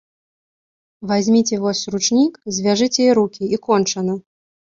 Вазьміце 1.09 1.59
вось 1.65 1.81
ручнік, 1.95 2.39
звяжыце 2.57 2.99
ёй 3.09 3.13
рукі, 3.21 3.43
і 3.55 3.61
кончана. 3.69 4.17